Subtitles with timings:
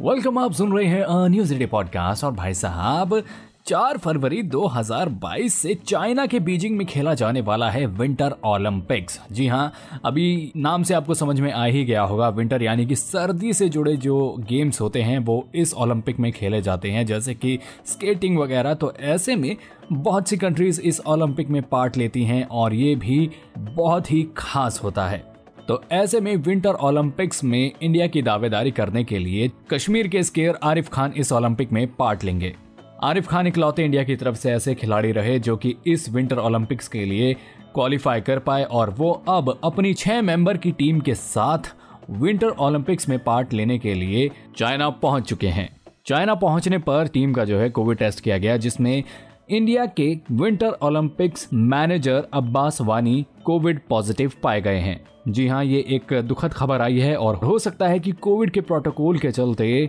[0.00, 3.22] Welcome आप सुन रहे हैं न्यूज़ डे पॉडकास्ट और भाई साहब,
[3.66, 9.46] चार फरवरी 2022 से चाइना के बीजिंग में खेला जाने वाला है विंटर ओलंपिक्स। जी
[9.46, 9.72] हाँ
[10.04, 13.68] अभी नाम से आपको समझ में आ ही गया होगा, विंटर यानी कि सर्दी से
[13.68, 18.38] जुड़े जो गेम्स होते हैं, वो इस ओलंपिक में खेले जाते हैं, जैसे कि स्केटिंग
[18.38, 19.56] वगैरह। तो ऐसे में
[19.92, 24.80] बहुत सी कंट्रीज़ इस ओलंपिक में पार्ट लेती हैं और ये भी बहुत ही खास
[24.84, 25.35] होता है।
[25.68, 30.58] तो ऐसे में विंटर ओलंपिक्स में इंडिया की दावेदारी करने के लिए कश्मीर के स्केयर
[30.62, 32.54] आरिफ खान इस ओलंपिक में पार्ट लेंगे।
[33.02, 36.88] आरिफ खान इकलौते इंडिया की तरफ़ से ऐसे खिलाड़ी रहे जो कि इस विंटर ओलंपिक्स
[36.88, 37.34] के लिए
[37.74, 41.74] क्वालिफाई कर पाए और वो अब अपनी छह मेंबर की टीम के साथ
[42.10, 45.68] विंटर ओलंपिक्स में पार्ट लेने के लिए चाइना पहुँच चुके हैं।
[46.06, 49.02] चाइना पहुँचने पर टीम का जो है कोविड टेस्ट किया गया, जिसमें
[49.48, 55.84] इंडिया के विंटर ओलंपिक्स मैनेजर अब्बास वानी कोविड पॉजिटिव पाए गए हैं। जी हाँ ये
[55.88, 59.88] एक दुखद खबर आई है और हो सकता है कि कोविड के प्रोटोकॉल के चलते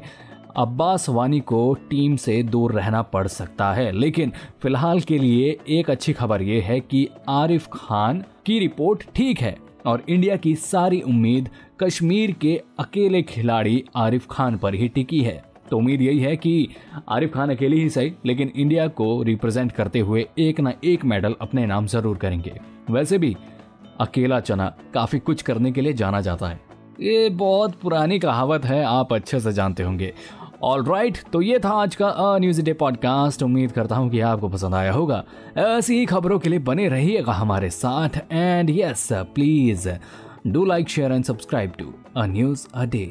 [0.58, 5.90] अब्बास वानी को टीम से दूर रहना पड़ सकता है। लेकिन फ़िलहाल के लिए एक
[5.90, 11.02] अच्छी खबर ये है कि आरिफ खान की रिपोर्ट ठीक है और इंडिया की सारी
[11.02, 11.50] उम्मीद
[11.84, 16.70] कश्मीर के अकेले खिलाड़ी आरिफ खान पर ही टिकी है। तो उम्मीद यही है कि
[17.10, 21.36] आरिफ खान अकेले ही सही लेकिन इंडिया को रिप्रेजेंट करते हुए एक ना एक मेडल
[21.42, 22.60] अपने नाम ज़रूर करेंगे।
[22.92, 23.36] वैसे भी
[24.00, 26.60] अकेला चना काफ़ी कुछ करने के लिए जाना जाता है।
[27.02, 30.14] ये बहुत पुरानी कहावत है आप अच्छे से जानते होंगे।
[30.64, 34.10] ऑल राइट right, तो ये था आज का अ न्यूज़ डे पॉडकास्ट उम्मीद करता हूँ
[34.10, 35.24] कि आपको पसंद आया होगा।
[35.58, 39.90] ऐसी ही खबरों के लिए बने रहिएगा हमारे साथ। And yes please
[40.48, 43.06] do like share and subscribe to a news a day